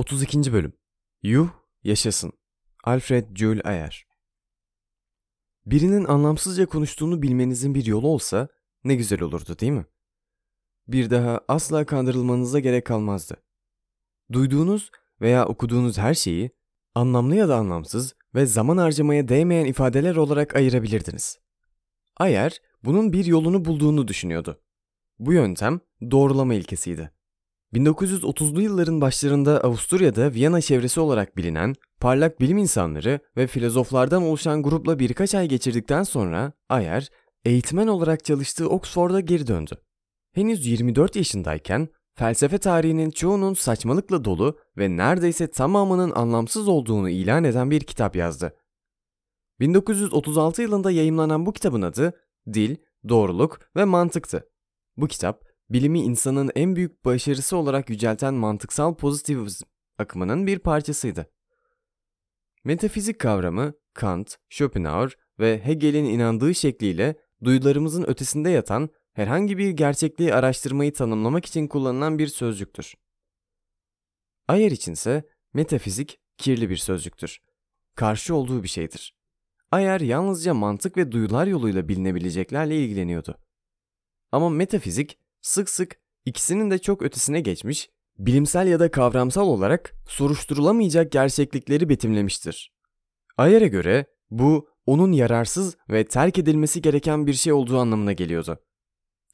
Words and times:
32. 0.00 0.52
Bölüm 0.52 0.72
Yuh 1.22 1.48
Yaşasın 1.84 2.32
Alfred 2.84 3.36
Jules 3.36 3.64
Ayer 3.64 4.06
Birinin 5.66 6.04
anlamsızca 6.04 6.66
konuştuğunu 6.66 7.22
bilmenizin 7.22 7.74
bir 7.74 7.86
yolu 7.86 8.08
olsa 8.08 8.48
ne 8.84 8.94
güzel 8.94 9.20
olurdu 9.20 9.58
değil 9.58 9.72
mi? 9.72 9.86
Bir 10.88 11.10
daha 11.10 11.40
asla 11.48 11.86
kandırılmanıza 11.86 12.60
gerek 12.60 12.86
kalmazdı. 12.86 13.36
Duyduğunuz 14.32 14.90
veya 15.20 15.46
okuduğunuz 15.46 15.98
her 15.98 16.14
şeyi 16.14 16.50
anlamlı 16.94 17.36
ya 17.36 17.48
da 17.48 17.56
anlamsız 17.56 18.14
ve 18.34 18.46
zaman 18.46 18.76
harcamaya 18.76 19.28
değmeyen 19.28 19.64
ifadeler 19.64 20.16
olarak 20.16 20.56
ayırabilirdiniz. 20.56 21.38
Ayer 22.16 22.60
bunun 22.84 23.12
bir 23.12 23.24
yolunu 23.24 23.64
bulduğunu 23.64 24.08
düşünüyordu. 24.08 24.62
Bu 25.18 25.32
yöntem 25.32 25.80
doğrulama 26.10 26.54
ilkesiydi. 26.54 27.19
1930'lu 27.74 28.62
yılların 28.62 29.00
başlarında 29.00 29.64
Avusturya'da 29.64 30.34
Viyana 30.34 30.60
çevresi 30.60 31.00
olarak 31.00 31.36
bilinen 31.36 31.74
parlak 32.00 32.40
bilim 32.40 32.58
insanları 32.58 33.20
ve 33.36 33.46
filozoflardan 33.46 34.22
oluşan 34.22 34.62
grupla 34.62 34.98
birkaç 34.98 35.34
ay 35.34 35.48
geçirdikten 35.48 36.02
sonra 36.02 36.52
Ayer, 36.68 37.10
eğitmen 37.44 37.86
olarak 37.86 38.24
çalıştığı 38.24 38.68
Oxford'a 38.68 39.20
geri 39.20 39.46
döndü. 39.46 39.74
Henüz 40.32 40.66
24 40.66 41.16
yaşındayken 41.16 41.88
felsefe 42.14 42.58
tarihinin 42.58 43.10
çoğunun 43.10 43.54
saçmalıkla 43.54 44.24
dolu 44.24 44.58
ve 44.78 44.96
neredeyse 44.96 45.50
tamamının 45.50 46.10
anlamsız 46.10 46.68
olduğunu 46.68 47.10
ilan 47.10 47.44
eden 47.44 47.70
bir 47.70 47.80
kitap 47.80 48.16
yazdı. 48.16 48.56
1936 49.60 50.62
yılında 50.62 50.90
yayımlanan 50.90 51.46
bu 51.46 51.52
kitabın 51.52 51.82
adı 51.82 52.12
Dil, 52.52 52.76
Doğruluk 53.08 53.60
ve 53.76 53.84
Mantıktı. 53.84 54.48
Bu 54.96 55.08
kitap 55.08 55.49
bilimi 55.70 56.00
insanın 56.00 56.50
en 56.54 56.76
büyük 56.76 57.04
başarısı 57.04 57.56
olarak 57.56 57.90
yücelten 57.90 58.34
mantıksal 58.34 58.94
pozitivizm 58.94 59.64
akımının 59.98 60.46
bir 60.46 60.58
parçasıydı. 60.58 61.30
Metafizik 62.64 63.18
kavramı 63.18 63.72
Kant, 63.94 64.36
Schopenhauer 64.48 65.16
ve 65.38 65.60
Hegel'in 65.64 66.04
inandığı 66.04 66.54
şekliyle 66.54 67.16
duyularımızın 67.44 68.02
ötesinde 68.02 68.50
yatan 68.50 68.90
herhangi 69.12 69.58
bir 69.58 69.70
gerçekliği 69.70 70.34
araştırmayı 70.34 70.92
tanımlamak 70.92 71.46
için 71.46 71.66
kullanılan 71.66 72.18
bir 72.18 72.26
sözcüktür. 72.26 72.94
Ayer 74.48 74.70
içinse 74.70 75.28
metafizik 75.54 76.20
kirli 76.38 76.70
bir 76.70 76.76
sözcüktür. 76.76 77.38
Karşı 77.94 78.34
olduğu 78.34 78.62
bir 78.62 78.68
şeydir. 78.68 79.16
Ayer 79.70 80.00
yalnızca 80.00 80.54
mantık 80.54 80.96
ve 80.96 81.12
duyular 81.12 81.46
yoluyla 81.46 81.88
bilinebileceklerle 81.88 82.84
ilgileniyordu. 82.84 83.38
Ama 84.32 84.48
metafizik 84.48 85.18
sık 85.42 85.70
sık 85.70 85.96
ikisinin 86.24 86.70
de 86.70 86.78
çok 86.78 87.02
ötesine 87.02 87.40
geçmiş, 87.40 87.90
bilimsel 88.18 88.66
ya 88.66 88.80
da 88.80 88.90
kavramsal 88.90 89.46
olarak 89.46 89.94
soruşturulamayacak 90.08 91.12
gerçeklikleri 91.12 91.88
betimlemiştir. 91.88 92.72
Ayer'e 93.36 93.68
göre 93.68 94.06
bu 94.30 94.68
onun 94.86 95.12
yararsız 95.12 95.76
ve 95.90 96.04
terk 96.04 96.38
edilmesi 96.38 96.82
gereken 96.82 97.26
bir 97.26 97.32
şey 97.32 97.52
olduğu 97.52 97.78
anlamına 97.78 98.12
geliyordu. 98.12 98.58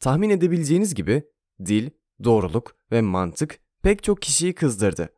Tahmin 0.01 0.31
edebileceğiniz 0.31 0.95
gibi 0.95 1.23
dil, 1.67 1.91
doğruluk 2.25 2.77
ve 2.93 3.01
mantık 3.01 3.61
pek 3.83 4.03
çok 4.03 4.23
kişiyi 4.23 4.55
kızdırdı. 4.55 5.09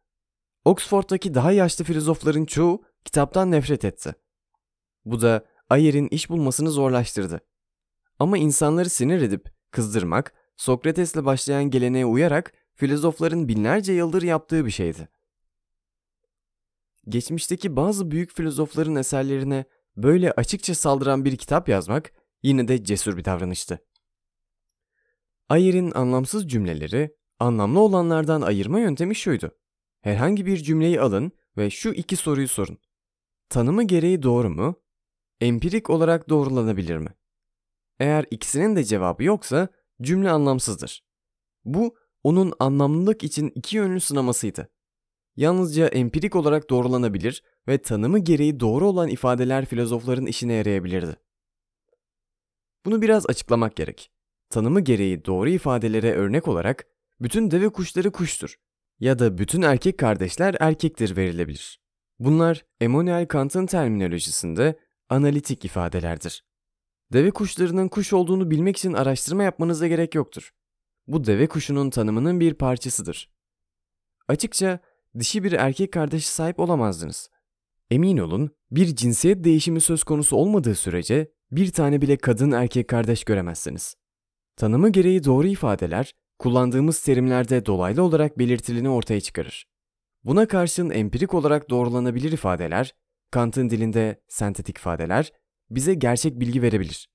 Oxford'daki 0.64 1.34
daha 1.34 1.52
yaşlı 1.52 1.84
filozofların 1.84 2.44
çoğu 2.44 2.82
kitaptan 3.04 3.50
nefret 3.50 3.84
etti. 3.84 4.14
Bu 5.04 5.20
da 5.20 5.44
Ayer'in 5.70 6.08
iş 6.08 6.30
bulmasını 6.30 6.70
zorlaştırdı. 6.70 7.40
Ama 8.18 8.38
insanları 8.38 8.88
sinir 8.88 9.22
edip 9.22 9.48
kızdırmak 9.70 10.34
Sokrates'le 10.58 11.24
başlayan 11.24 11.64
geleneğe 11.64 12.06
uyarak 12.06 12.52
filozofların 12.74 13.48
binlerce 13.48 13.92
yıldır 13.92 14.22
yaptığı 14.22 14.66
bir 14.66 14.70
şeydi. 14.70 15.08
Geçmişteki 17.08 17.76
bazı 17.76 18.10
büyük 18.10 18.32
filozofların 18.32 18.96
eserlerine 18.96 19.64
böyle 19.96 20.32
açıkça 20.32 20.74
saldıran 20.74 21.24
bir 21.24 21.36
kitap 21.36 21.68
yazmak 21.68 22.12
yine 22.42 22.68
de 22.68 22.84
cesur 22.84 23.16
bir 23.16 23.24
davranıştı. 23.24 23.78
Ayer'in 25.48 25.90
anlamsız 25.90 26.48
cümleleri 26.48 27.16
anlamlı 27.38 27.80
olanlardan 27.80 28.42
ayırma 28.42 28.80
yöntemi 28.80 29.14
şuydu. 29.14 29.50
Herhangi 30.00 30.46
bir 30.46 30.56
cümleyi 30.56 31.00
alın 31.00 31.32
ve 31.56 31.70
şu 31.70 31.90
iki 31.90 32.16
soruyu 32.16 32.48
sorun. 32.48 32.78
Tanımı 33.48 33.82
gereği 33.82 34.22
doğru 34.22 34.50
mu? 34.50 34.80
Empirik 35.40 35.90
olarak 35.90 36.28
doğrulanabilir 36.28 36.96
mi? 36.96 37.14
Eğer 38.00 38.24
ikisinin 38.30 38.76
de 38.76 38.84
cevabı 38.84 39.24
yoksa 39.24 39.68
cümle 40.02 40.30
anlamsızdır. 40.30 41.04
Bu 41.64 41.96
onun 42.22 42.52
anlamlılık 42.58 43.24
için 43.24 43.52
iki 43.54 43.76
yönlü 43.76 44.00
sınamasıydı. 44.00 44.68
Yalnızca 45.36 45.86
empirik 45.86 46.36
olarak 46.36 46.70
doğrulanabilir 46.70 47.42
ve 47.68 47.78
tanımı 47.78 48.18
gereği 48.18 48.60
doğru 48.60 48.86
olan 48.86 49.08
ifadeler 49.08 49.64
filozofların 49.64 50.26
işine 50.26 50.52
yarayabilirdi. 50.52 51.16
Bunu 52.84 53.02
biraz 53.02 53.26
açıklamak 53.26 53.76
gerek. 53.76 54.10
Tanımı 54.50 54.80
gereği 54.80 55.24
doğru 55.24 55.48
ifadelere 55.48 56.12
örnek 56.12 56.48
olarak 56.48 56.86
bütün 57.20 57.50
deve 57.50 57.68
kuşları 57.68 58.12
kuştur 58.12 58.56
ya 59.00 59.18
da 59.18 59.38
bütün 59.38 59.62
erkek 59.62 59.98
kardeşler 59.98 60.56
erkektir 60.60 61.16
verilebilir. 61.16 61.80
Bunlar 62.18 62.66
Emmanuel 62.80 63.26
Kant'ın 63.26 63.66
terminolojisinde 63.66 64.78
analitik 65.08 65.64
ifadelerdir. 65.64 66.47
Deve 67.12 67.30
kuşlarının 67.30 67.88
kuş 67.88 68.12
olduğunu 68.12 68.50
bilmek 68.50 68.76
için 68.76 68.92
araştırma 68.92 69.42
yapmanıza 69.42 69.86
gerek 69.86 70.14
yoktur. 70.14 70.50
Bu 71.06 71.24
deve 71.24 71.46
kuşunun 71.46 71.90
tanımının 71.90 72.40
bir 72.40 72.54
parçasıdır. 72.54 73.30
Açıkça 74.28 74.80
dişi 75.18 75.44
bir 75.44 75.52
erkek 75.52 75.92
kardeşi 75.92 76.28
sahip 76.28 76.60
olamazdınız. 76.60 77.30
Emin 77.90 78.18
olun 78.18 78.50
bir 78.70 78.96
cinsiyet 78.96 79.44
değişimi 79.44 79.80
söz 79.80 80.04
konusu 80.04 80.36
olmadığı 80.36 80.74
sürece 80.74 81.32
bir 81.50 81.72
tane 81.72 82.00
bile 82.00 82.16
kadın 82.16 82.50
erkek 82.50 82.88
kardeş 82.88 83.24
göremezsiniz. 83.24 83.94
Tanımı 84.56 84.88
gereği 84.88 85.24
doğru 85.24 85.46
ifadeler 85.46 86.14
kullandığımız 86.38 87.02
terimlerde 87.02 87.66
dolaylı 87.66 88.02
olarak 88.02 88.38
belirtilini 88.38 88.88
ortaya 88.88 89.20
çıkarır. 89.20 89.66
Buna 90.24 90.48
karşın 90.48 90.90
empirik 90.90 91.34
olarak 91.34 91.70
doğrulanabilir 91.70 92.32
ifadeler, 92.32 92.94
Kant'ın 93.30 93.70
dilinde 93.70 94.22
sentetik 94.28 94.78
ifadeler 94.78 95.32
bize 95.70 95.94
gerçek 95.94 96.40
bilgi 96.40 96.62
verebilir. 96.62 97.08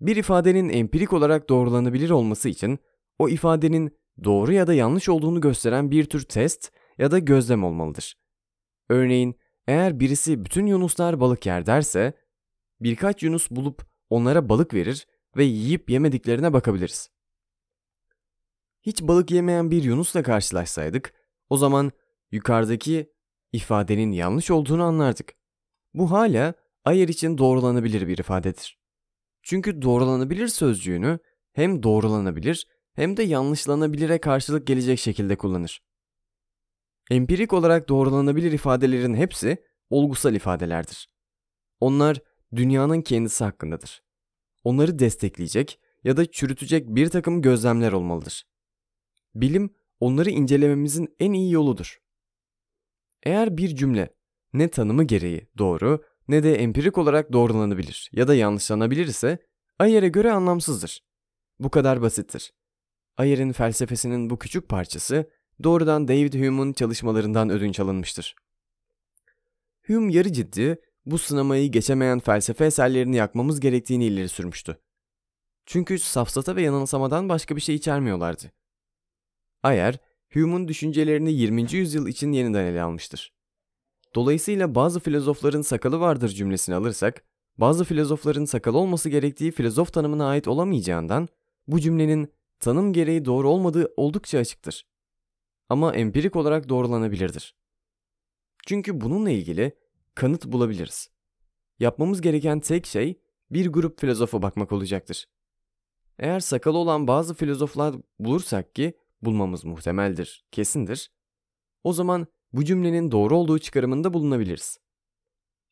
Bir 0.00 0.16
ifadenin 0.16 0.68
empirik 0.68 1.12
olarak 1.12 1.48
doğrulanabilir 1.48 2.10
olması 2.10 2.48
için 2.48 2.78
o 3.18 3.28
ifadenin 3.28 3.98
doğru 4.24 4.52
ya 4.52 4.66
da 4.66 4.74
yanlış 4.74 5.08
olduğunu 5.08 5.40
gösteren 5.40 5.90
bir 5.90 6.04
tür 6.04 6.22
test 6.22 6.72
ya 6.98 7.10
da 7.10 7.18
gözlem 7.18 7.64
olmalıdır. 7.64 8.14
Örneğin 8.88 9.38
eğer 9.66 10.00
birisi 10.00 10.44
bütün 10.44 10.66
yunuslar 10.66 11.20
balık 11.20 11.46
yer 11.46 11.66
derse 11.66 12.12
birkaç 12.80 13.22
yunus 13.22 13.50
bulup 13.50 13.86
onlara 14.10 14.48
balık 14.48 14.74
verir 14.74 15.06
ve 15.36 15.44
yiyip 15.44 15.90
yemediklerine 15.90 16.52
bakabiliriz. 16.52 17.10
Hiç 18.82 19.02
balık 19.02 19.30
yemeyen 19.30 19.70
bir 19.70 19.82
yunusla 19.82 20.22
karşılaşsaydık 20.22 21.14
o 21.48 21.56
zaman 21.56 21.92
yukarıdaki 22.30 23.12
ifadenin 23.52 24.12
yanlış 24.12 24.50
olduğunu 24.50 24.82
anlardık. 24.82 25.34
Bu 25.94 26.10
hala 26.10 26.54
Ayer 26.84 27.08
için 27.08 27.38
doğrulanabilir 27.38 28.08
bir 28.08 28.18
ifadedir. 28.18 28.78
Çünkü 29.42 29.82
doğrulanabilir 29.82 30.48
sözcüğünü 30.48 31.18
hem 31.52 31.82
doğrulanabilir 31.82 32.66
hem 32.94 33.16
de 33.16 33.22
yanlışlanabilire 33.22 34.18
karşılık 34.20 34.66
gelecek 34.66 34.98
şekilde 34.98 35.36
kullanır. 35.36 35.82
Empirik 37.10 37.52
olarak 37.52 37.88
doğrulanabilir 37.88 38.52
ifadelerin 38.52 39.14
hepsi 39.14 39.64
olgusal 39.90 40.34
ifadelerdir. 40.34 41.08
Onlar 41.80 42.20
dünyanın 42.56 43.02
kendisi 43.02 43.44
hakkındadır. 43.44 44.02
Onları 44.64 44.98
destekleyecek 44.98 45.80
ya 46.04 46.16
da 46.16 46.30
çürütecek 46.30 46.88
bir 46.88 47.08
takım 47.08 47.42
gözlemler 47.42 47.92
olmalıdır. 47.92 48.46
Bilim 49.34 49.74
onları 50.00 50.30
incelememizin 50.30 51.14
en 51.20 51.32
iyi 51.32 51.52
yoludur. 51.52 51.98
Eğer 53.22 53.56
bir 53.56 53.76
cümle 53.76 54.14
ne 54.52 54.68
tanımı 54.68 55.04
gereği 55.04 55.48
doğru 55.58 56.04
ne 56.32 56.42
de 56.42 56.54
empirik 56.54 56.98
olarak 56.98 57.32
doğrulanabilir 57.32 58.10
ya 58.12 58.28
da 58.28 58.34
yanlışlanabilir 58.34 59.06
ise 59.06 59.38
Ayer'e 59.78 60.08
göre 60.08 60.32
anlamsızdır. 60.32 61.04
Bu 61.58 61.70
kadar 61.70 62.02
basittir. 62.02 62.52
Ayer'in 63.16 63.52
felsefesinin 63.52 64.30
bu 64.30 64.38
küçük 64.38 64.68
parçası 64.68 65.30
doğrudan 65.62 66.08
David 66.08 66.34
Hume'un 66.34 66.72
çalışmalarından 66.72 67.50
ödünç 67.50 67.80
alınmıştır. 67.80 68.36
Hume 69.86 70.12
yarı 70.12 70.32
ciddi 70.32 70.80
bu 71.06 71.18
sınamayı 71.18 71.72
geçemeyen 71.72 72.18
felsefe 72.18 72.64
eserlerini 72.64 73.16
yakmamız 73.16 73.60
gerektiğini 73.60 74.04
ileri 74.04 74.28
sürmüştü. 74.28 74.78
Çünkü 75.66 75.98
safsata 75.98 76.56
ve 76.56 76.62
yanılsamadan 76.62 77.28
başka 77.28 77.56
bir 77.56 77.60
şey 77.60 77.74
içermiyorlardı. 77.74 78.52
Ayer, 79.62 79.98
Hume'un 80.32 80.68
düşüncelerini 80.68 81.32
20. 81.32 81.72
yüzyıl 81.72 82.06
için 82.06 82.32
yeniden 82.32 82.64
ele 82.64 82.82
almıştır. 82.82 83.32
Dolayısıyla 84.14 84.74
bazı 84.74 85.00
filozofların 85.00 85.62
sakalı 85.62 86.00
vardır 86.00 86.28
cümlesini 86.28 86.74
alırsak, 86.74 87.24
bazı 87.58 87.84
filozofların 87.84 88.44
sakal 88.44 88.74
olması 88.74 89.08
gerektiği 89.08 89.50
filozof 89.50 89.92
tanımına 89.92 90.28
ait 90.28 90.48
olamayacağından 90.48 91.28
bu 91.66 91.80
cümlenin 91.80 92.32
tanım 92.60 92.92
gereği 92.92 93.24
doğru 93.24 93.48
olmadığı 93.48 93.92
oldukça 93.96 94.38
açıktır. 94.38 94.86
ama 95.68 95.94
empirik 95.94 96.36
olarak 96.36 96.68
doğrulanabilirdir. 96.68 97.54
Çünkü 98.66 99.00
bununla 99.00 99.30
ilgili 99.30 99.76
kanıt 100.14 100.46
bulabiliriz. 100.46 101.10
Yapmamız 101.78 102.20
gereken 102.20 102.60
tek 102.60 102.86
şey 102.86 103.20
bir 103.50 103.66
grup 103.72 104.00
filozofa 104.00 104.42
bakmak 104.42 104.72
olacaktır. 104.72 105.26
Eğer 106.18 106.40
sakalı 106.40 106.78
olan 106.78 107.06
bazı 107.06 107.34
filozoflar 107.34 107.94
bulursak 108.18 108.74
ki 108.74 108.98
bulmamız 109.22 109.64
muhtemeldir, 109.64 110.44
kesindir. 110.50 111.10
O 111.84 111.92
zaman 111.92 112.26
bu 112.52 112.64
cümlenin 112.64 113.10
doğru 113.10 113.36
olduğu 113.36 113.58
çıkarımında 113.58 114.14
bulunabiliriz. 114.14 114.78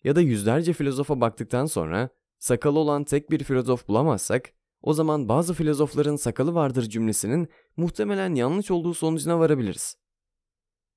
Ya 0.05 0.17
da 0.17 0.21
yüzlerce 0.21 0.73
filozofa 0.73 1.21
baktıktan 1.21 1.67
sonra 1.67 2.09
sakalı 2.39 2.79
olan 2.79 3.05
tek 3.05 3.31
bir 3.31 3.45
filozof 3.45 3.89
bulamazsak, 3.89 4.53
o 4.83 4.93
zaman 4.93 5.29
bazı 5.29 5.55
filozofların 5.55 6.17
sakalı 6.17 6.55
vardır 6.55 6.83
cümlesinin 6.83 7.49
muhtemelen 7.77 8.35
yanlış 8.35 8.71
olduğu 8.71 8.95
sonucuna 8.95 9.39
varabiliriz. 9.39 9.97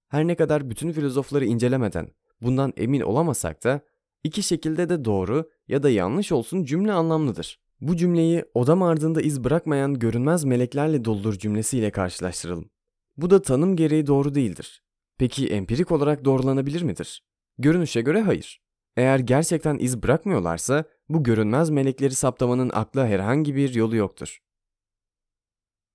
Her 0.08 0.28
ne 0.28 0.36
kadar 0.36 0.70
bütün 0.70 0.92
filozofları 0.92 1.46
incelemeden 1.46 2.08
bundan 2.42 2.74
emin 2.78 3.02
olamasak 3.02 3.64
da 3.64 3.82
iki 4.24 4.44
şekilde 4.44 4.90
de 4.90 5.06
doğru 5.06 5.50
ya 5.68 5.84
da 5.84 5.90
yanlış 5.90 6.32
olsun 6.32 6.64
cümle 6.64 6.92
anlamlıdır. 6.92 7.60
Bu 7.82 7.96
cümleyi 7.96 8.46
odam 8.54 8.84
ardında 8.84 9.22
iz 9.22 9.44
bırakmayan 9.44 10.00
görünmez 10.00 10.44
meleklerle 10.44 11.06
doludur 11.06 11.34
cümlesiyle 11.34 11.92
karşılaştıralım. 11.92 12.70
Bu 13.18 13.30
da 13.30 13.42
tanım 13.42 13.76
gereği 13.76 14.08
doğru 14.08 14.36
değildir. 14.36 14.84
Peki 15.24 15.48
empirik 15.48 15.92
olarak 15.92 16.26
doğrulanabilir 16.26 16.82
midir? 16.82 17.24
Görünüşe 17.58 18.02
göre 18.02 18.22
hayır. 18.22 18.62
Eğer 18.96 19.20
gerçekten 19.20 19.78
iz 19.78 20.04
bırakmıyorlarsa 20.04 20.86
bu 21.10 21.24
görünmez 21.24 21.70
melekleri 21.70 22.16
saptamanın 22.16 22.72
akla 22.74 23.08
herhangi 23.08 23.56
bir 23.56 23.74
yolu 23.74 23.96
yoktur. 23.96 24.40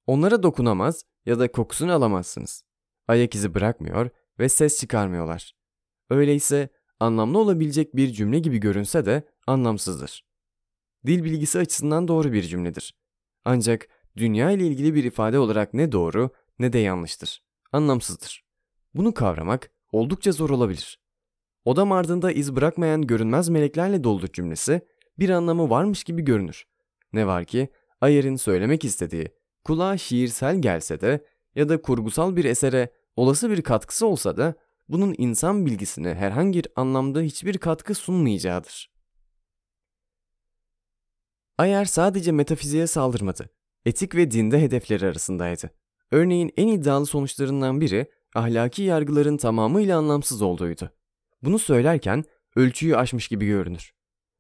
Onlara 0.07 0.43
dokunamaz 0.43 1.05
ya 1.27 1.39
da 1.39 1.53
kokusunu 1.53 1.93
alamazsınız. 1.93 2.65
Ayak 3.09 3.35
izi 3.35 3.55
bırakmıyor 3.55 4.11
ve 4.39 4.49
ses 4.49 4.81
çıkarmıyorlar. 4.81 5.53
Öyleyse 6.11 6.69
anlamlı 7.01 7.39
olabilecek 7.39 7.97
bir 7.97 8.13
cümle 8.13 8.39
gibi 8.39 8.59
görünse 8.59 9.07
de 9.07 9.23
anlamsızdır. 9.47 10.25
Dil 11.07 11.25
bilgisi 11.25 11.59
açısından 11.59 12.09
doğru 12.09 12.33
bir 12.33 12.43
cümledir. 12.43 12.95
Ancak 13.45 13.89
dünya 14.17 14.51
ile 14.51 14.67
ilgili 14.67 14.95
bir 14.95 15.05
ifade 15.05 15.39
olarak 15.39 15.75
ne 15.75 15.93
doğru 15.93 16.31
ne 16.59 16.73
de 16.73 16.79
yanlıştır. 16.79 17.43
Anlamsızdır. 17.73 18.48
Bunu 18.99 19.15
kavramak 19.15 19.71
oldukça 19.93 20.33
zor 20.33 20.51
olabilir. 20.51 21.01
Odam 21.65 21.93
ardında 21.93 22.33
iz 22.33 22.57
bırakmayan 22.57 23.03
görünmez 23.03 23.49
meleklerle 23.49 24.05
doludur 24.05 24.29
cümlesi 24.29 24.81
bir 25.19 25.31
anlamı 25.31 25.71
varmış 25.71 26.05
gibi 26.05 26.23
görünür. 26.23 26.65
Ne 27.13 27.27
var 27.27 27.45
ki 27.45 27.69
Ayer'in 28.01 28.37
söylemek 28.37 28.85
istediği 28.85 29.29
kulağa 29.65 29.99
şiirsel 29.99 30.63
gelse 30.63 31.01
de 31.01 31.25
ya 31.55 31.69
da 31.69 31.83
kurgusal 31.83 32.37
bir 32.37 32.45
esere 32.45 32.93
olası 33.17 33.51
bir 33.51 33.63
katkısı 33.63 34.07
olsa 34.07 34.37
da 34.37 34.55
bunun 34.89 35.15
insan 35.19 35.67
bilgisine 35.67 36.15
herhangi 36.15 36.59
bir 36.59 36.69
anlamda 36.77 37.21
hiçbir 37.21 37.59
katkı 37.59 37.95
sunmayacağıdır. 37.95 38.93
Ayer 41.59 41.85
sadece 41.85 42.33
metafiziğe 42.33 42.87
saldırmadı. 42.87 43.51
Etik 43.85 44.15
ve 44.15 44.31
dinde 44.31 44.63
hedefleri 44.63 45.07
arasındaydı. 45.07 45.71
Örneğin 46.11 46.53
en 46.57 46.69
iddialı 46.69 47.07
sonuçlarından 47.07 47.81
biri 47.81 48.18
ahlaki 48.39 48.83
yargıların 48.83 49.37
tamamıyla 49.37 49.99
anlamsız 49.99 50.43
olduğuydu. 50.43 50.91
Bunu 51.43 51.59
söylerken 51.59 52.25
ölçüyü 52.57 52.97
aşmış 52.97 53.29
gibi 53.29 53.47
görünür. 53.47 53.93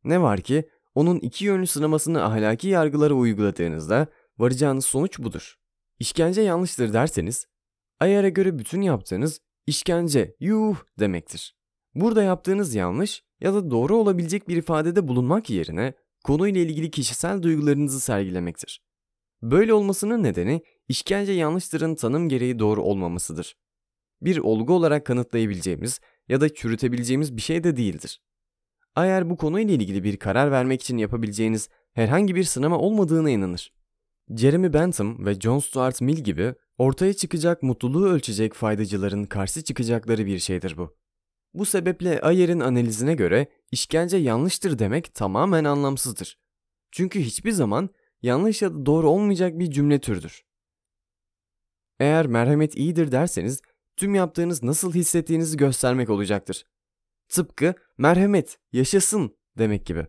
Ne 0.05 0.23
var 0.23 0.41
ki 0.41 0.69
onun 0.95 1.19
iki 1.19 1.45
yönlü 1.45 1.67
sınamasını 1.67 2.25
ahlaki 2.25 2.69
yargılara 2.69 3.15
uyguladığınızda 3.15 4.07
varacağınız 4.39 4.85
sonuç 4.85 5.19
budur. 5.19 5.55
İşkence 5.99 6.41
yanlıştır 6.41 6.93
derseniz, 6.93 7.47
ayara 8.01 8.29
göre 8.29 8.59
bütün 8.59 8.81
yaptığınız 8.81 9.41
işkence, 9.67 10.37
yuh 10.41 10.77
demektir. 10.99 11.57
Burada 11.95 12.23
yaptığınız 12.23 12.75
yanlış 12.75 13.23
ya 13.41 13.55
da 13.55 13.71
doğru 13.71 13.97
olabilecek 13.97 14.49
bir 14.49 14.57
ifadede 14.57 15.09
bulunmak 15.09 15.51
yerine 15.51 15.95
konuyla 16.25 16.61
ilgili 16.61 16.91
kişisel 16.91 17.43
duygularınızı 17.43 18.01
sergilemektir. 18.01 18.83
Böyle 19.43 19.75
olmasının 19.75 20.23
nedeni 20.23 20.63
işkence 20.89 21.33
yanlıştırın 21.33 21.95
tanım 21.95 22.29
gereği 22.29 22.59
doğru 22.59 22.83
olmamasıdır. 22.83 23.57
Bir 24.23 24.39
olgu 24.39 24.75
olarak 24.75 25.07
kanıtlayabileceğimiz 25.07 26.01
ya 26.29 26.41
da 26.41 26.55
çürütebileceğimiz 26.55 27.37
bir 27.37 27.43
şey 27.43 27.65
de 27.65 27.77
değildir. 27.77 28.23
Eğer 28.97 29.31
bu 29.31 29.37
konuyla 29.37 29.75
ilgili 29.75 30.05
bir 30.05 30.17
karar 30.17 30.51
vermek 30.51 30.83
için 30.83 30.97
yapabileceğiniz 30.97 31.69
herhangi 31.93 32.35
bir 32.35 32.45
sınama 32.45 32.79
olmadığına 32.79 33.31
inanır. 33.31 33.73
Jeremy 34.37 34.73
Bentham 34.73 35.27
ve 35.27 35.35
John 35.35 35.59
Stuart 35.59 36.01
Mill 36.01 36.17
gibi 36.17 36.55
ortaya 36.79 37.15
çıkacak 37.15 37.63
mutluluğu 37.63 38.09
ölçecek 38.09 38.55
faydacıların 38.55 39.25
karşı 39.25 39.65
çıkacakları 39.65 40.27
bir 40.27 40.39
şeydir 40.39 40.77
bu. 40.77 40.97
Bu 41.55 41.65
sebeple 41.65 42.21
Ayer'in 42.21 42.61
analizine 42.61 43.15
göre 43.15 43.47
işkence 43.71 44.17
yanlıştır 44.17 44.79
demek 44.79 45.15
tamamen 45.15 45.65
anlamsızdır. 45.65 46.39
Çünkü 46.91 47.21
hiçbir 47.21 47.51
zaman 47.51 47.91
yanlış 48.23 48.63
ya 48.63 48.75
da 48.75 48.87
doğru 48.87 49.11
olmayacak 49.11 49.59
bir 49.59 49.71
cümle 49.71 50.01
türüdür. 50.01 50.45
Eğer 52.01 52.27
merhamet 52.27 52.77
iyidir 52.77 53.13
derseniz 53.13 53.61
tüm 53.99 54.15
yaptığınız 54.15 54.63
nasıl 54.63 54.95
hissettiğinizi 54.95 55.57
göstermek 55.57 56.11
olacaktır. 56.11 56.65
Tıpkı 57.29 57.75
merhamet, 57.99 58.59
yaşasın 58.73 59.37
demek 59.59 59.87
gibi. 59.87 60.07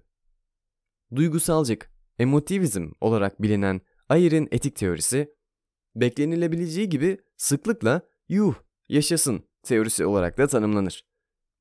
Duygusalcık, 1.15 1.91
emotivizm 2.19 2.91
olarak 3.01 3.41
bilinen 3.41 3.81
Ayer'in 4.09 4.47
etik 4.51 4.75
teorisi, 4.75 5.33
beklenilebileceği 5.95 6.89
gibi 6.89 7.17
sıklıkla 7.37 8.01
yuh, 8.29 8.55
yaşasın 8.89 9.43
teorisi 9.63 10.05
olarak 10.05 10.37
da 10.37 10.47
tanımlanır. 10.47 11.05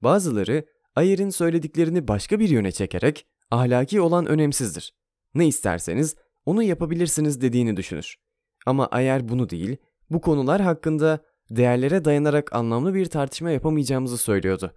Bazıları 0.02 0.66
Ayer'in 0.96 1.30
söylediklerini 1.30 2.08
başka 2.08 2.40
bir 2.40 2.48
yöne 2.48 2.72
çekerek 2.72 3.26
ahlaki 3.50 4.00
olan 4.00 4.26
önemsizdir. 4.26 4.94
Ne 5.34 5.46
isterseniz 5.46 6.16
onu 6.44 6.62
yapabilirsiniz 6.62 7.40
dediğini 7.40 7.76
düşünür. 7.76 8.16
Ama 8.66 8.86
Ayer 8.86 9.28
bunu 9.28 9.50
değil, 9.50 9.76
bu 10.10 10.20
konular 10.20 10.60
hakkında 10.60 11.24
değerlere 11.50 12.04
dayanarak 12.04 12.52
anlamlı 12.52 12.94
bir 12.94 13.06
tartışma 13.06 13.50
yapamayacağımızı 13.50 14.18
söylüyordu. 14.18 14.74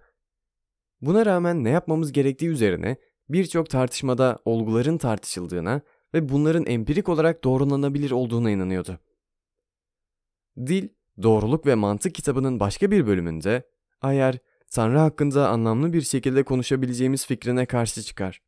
Buna 1.00 1.26
rağmen 1.26 1.64
ne 1.64 1.70
yapmamız 1.70 2.12
gerektiği 2.12 2.48
üzerine 2.48 2.96
birçok 3.28 3.70
tartışmada 3.70 4.38
olguların 4.44 4.98
tartışıldığına 4.98 5.80
ve 6.14 6.28
bunların 6.28 6.66
empirik 6.66 7.08
olarak 7.08 7.44
doğrulanabilir 7.44 8.10
olduğuna 8.10 8.50
inanıyordu. 8.50 8.98
Dil, 10.56 10.88
Doğruluk 11.22 11.66
ve 11.66 11.74
Mantık 11.74 12.14
kitabının 12.14 12.60
başka 12.60 12.90
bir 12.90 13.06
bölümünde 13.06 13.68
Ayer, 14.00 14.38
Tanrı 14.70 14.98
hakkında 14.98 15.48
anlamlı 15.48 15.92
bir 15.92 16.02
şekilde 16.02 16.42
konuşabileceğimiz 16.42 17.26
fikrine 17.26 17.66
karşı 17.66 18.02
çıkar. 18.02 18.42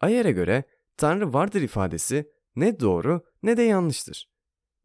Ayer'e 0.00 0.32
göre 0.32 0.64
Tanrı 0.96 1.32
vardır 1.32 1.62
ifadesi 1.62 2.30
ne 2.56 2.80
doğru 2.80 3.22
ne 3.42 3.56
de 3.56 3.62
yanlıştır. 3.62 4.30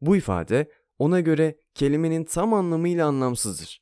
Bu 0.02 0.16
ifade 0.16 0.72
ona 1.00 1.20
göre 1.20 1.58
kelimenin 1.74 2.24
tam 2.24 2.54
anlamıyla 2.54 3.08
anlamsızdır. 3.08 3.82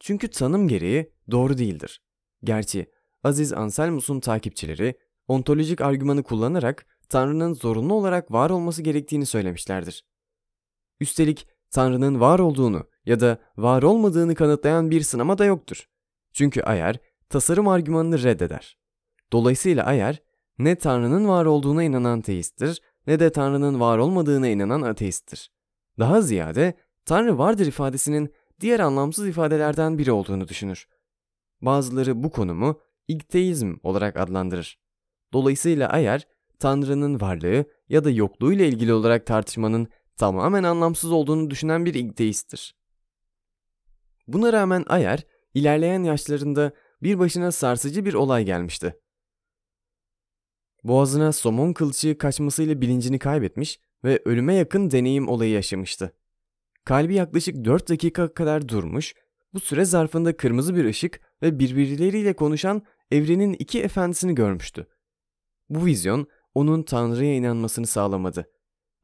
Çünkü 0.00 0.30
tanım 0.30 0.68
gereği 0.68 1.12
doğru 1.30 1.58
değildir. 1.58 2.02
Gerçi 2.44 2.90
Aziz 3.24 3.52
Anselmus'un 3.52 4.20
takipçileri 4.20 4.98
ontolojik 5.28 5.80
argümanı 5.80 6.22
kullanarak 6.22 6.86
Tanrı'nın 7.08 7.54
zorunlu 7.54 7.94
olarak 7.94 8.32
var 8.32 8.50
olması 8.50 8.82
gerektiğini 8.82 9.26
söylemişlerdir. 9.26 10.04
Üstelik 11.00 11.46
Tanrı'nın 11.70 12.20
var 12.20 12.38
olduğunu 12.38 12.88
ya 13.06 13.20
da 13.20 13.38
var 13.56 13.82
olmadığını 13.82 14.34
kanıtlayan 14.34 14.90
bir 14.90 15.00
sınama 15.00 15.38
da 15.38 15.44
yoktur. 15.44 15.88
Çünkü 16.32 16.62
Ayer 16.62 16.98
tasarım 17.28 17.68
argümanını 17.68 18.22
reddeder. 18.22 18.78
Dolayısıyla 19.32 19.84
Ayer 19.86 20.22
ne 20.58 20.76
Tanrı'nın 20.76 21.28
var 21.28 21.44
olduğuna 21.44 21.82
inanan 21.82 22.20
teisttir 22.20 22.82
ne 23.06 23.20
de 23.20 23.32
Tanrı'nın 23.32 23.80
var 23.80 23.98
olmadığına 23.98 24.48
inanan 24.48 24.82
ateisttir. 24.82 25.50
Daha 25.98 26.20
ziyade 26.20 26.74
Tanrı 27.04 27.38
vardır 27.38 27.66
ifadesinin 27.66 28.34
diğer 28.60 28.80
anlamsız 28.80 29.28
ifadelerden 29.28 29.98
biri 29.98 30.12
olduğunu 30.12 30.48
düşünür. 30.48 30.88
Bazıları 31.60 32.22
bu 32.22 32.30
konumu 32.30 32.80
ikteizm 33.08 33.74
olarak 33.82 34.16
adlandırır. 34.16 34.78
Dolayısıyla 35.32 35.88
Ayer 35.88 36.26
Tanrı'nın 36.58 37.20
varlığı 37.20 37.64
ya 37.88 38.04
da 38.04 38.10
yokluğu 38.10 38.52
ile 38.52 38.68
ilgili 38.68 38.92
olarak 38.92 39.26
tartışmanın 39.26 39.88
tamamen 40.16 40.62
anlamsız 40.62 41.12
olduğunu 41.12 41.50
düşünen 41.50 41.86
bir 41.86 41.94
ikteisttir. 41.94 42.76
Buna 44.26 44.52
rağmen 44.52 44.84
Ayer, 44.88 45.26
ilerleyen 45.54 46.02
yaşlarında 46.02 46.72
bir 47.02 47.18
başına 47.18 47.52
sarsıcı 47.52 48.04
bir 48.04 48.14
olay 48.14 48.44
gelmişti. 48.44 48.96
Boğazına 50.84 51.32
somon 51.32 51.72
kılçığı 51.72 52.18
kaçmasıyla 52.18 52.80
bilincini 52.80 53.18
kaybetmiş 53.18 53.80
ve 54.04 54.22
ölüme 54.24 54.54
yakın 54.54 54.90
deneyim 54.90 55.28
olayı 55.28 55.50
yaşamıştı. 55.50 56.12
Kalbi 56.84 57.14
yaklaşık 57.14 57.64
4 57.64 57.88
dakika 57.88 58.34
kadar 58.34 58.68
durmuş, 58.68 59.14
bu 59.54 59.60
süre 59.60 59.84
zarfında 59.84 60.36
kırmızı 60.36 60.76
bir 60.76 60.84
ışık 60.84 61.20
ve 61.42 61.58
birbirleriyle 61.58 62.32
konuşan 62.32 62.82
evrenin 63.10 63.52
iki 63.52 63.82
efendisini 63.82 64.34
görmüştü. 64.34 64.86
Bu 65.70 65.86
vizyon 65.86 66.26
onun 66.54 66.82
Tanrı'ya 66.82 67.34
inanmasını 67.34 67.86
sağlamadı. 67.86 68.50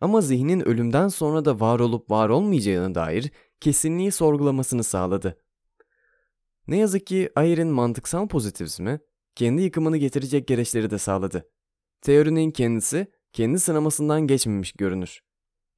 Ama 0.01 0.21
zihnin 0.21 0.61
ölümden 0.69 1.09
sonra 1.09 1.45
da 1.45 1.61
var 1.61 1.81
olup 1.81 2.11
var 2.11 2.29
olmayacağına 2.29 2.95
dair 2.95 3.31
kesinliği 3.61 4.13
sorgulamasını 4.13 4.85
sağladı. 4.85 5.41
Ne 6.69 6.77
yazık 6.77 7.07
ki 7.07 7.31
Ayer'in 7.37 7.69
mantıksal 7.69 8.29
pozitivizmi 8.29 9.01
kendi 9.35 9.63
yıkımını 9.63 9.97
getirecek 9.97 10.49
gereçleri 10.49 10.91
de 10.91 10.99
sağladı. 10.99 11.51
Teorinin 12.03 12.51
kendisi 12.51 13.07
kendi 13.33 13.61
sınamasından 13.61 14.27
geçmemiş 14.27 14.73
görünür. 14.73 15.21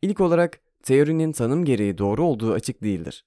İlk 0.03 0.21
olarak 0.21 0.61
teorinin 0.83 1.33
tanım 1.33 1.65
gereği 1.65 1.99
doğru 1.99 2.25
olduğu 2.25 2.53
açık 2.53 2.83
değildir. 2.83 3.25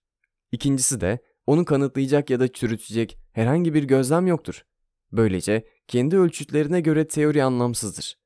İkincisi 0.51 1.01
de 1.01 1.19
onu 1.47 1.65
kanıtlayacak 1.65 2.29
ya 2.29 2.39
da 2.39 2.47
çürütecek 2.47 3.17
herhangi 3.31 3.73
bir 3.73 3.83
gözlem 3.83 4.27
yoktur. 4.27 4.63
Böylece 5.11 5.67
kendi 5.87 6.17
ölçütlerine 6.17 6.81
göre 6.81 7.07
teori 7.07 7.43
anlamsızdır. 7.43 8.17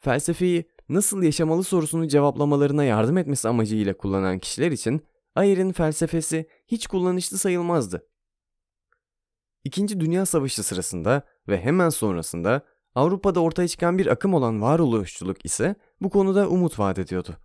Felsefeyi 0.00 0.64
nasıl 0.88 1.22
yaşamalı 1.22 1.64
sorusunu 1.64 2.08
cevaplamalarına 2.08 2.84
yardım 2.84 3.18
etmesi 3.18 3.48
amacıyla 3.48 3.96
kullanan 3.96 4.38
kişiler 4.38 4.70
için 4.70 5.06
Ayer'in 5.34 5.72
felsefesi 5.72 6.48
hiç 6.66 6.86
kullanışlı 6.86 7.38
sayılmazdı. 7.38 8.06
İkinci 9.64 10.00
Dünya 10.00 10.26
Savaşı 10.26 10.62
sırasında 10.62 11.22
ve 11.48 11.60
hemen 11.60 11.88
sonrasında 11.88 12.62
Avrupa'da 12.94 13.40
ortaya 13.40 13.68
çıkan 13.68 13.98
bir 13.98 14.06
akım 14.06 14.34
olan 14.34 14.62
varoluşçuluk 14.62 15.44
ise 15.44 15.74
bu 16.00 16.10
konuda 16.10 16.48
umut 16.48 16.78
vaat 16.78 16.98
ediyordu. 16.98 17.36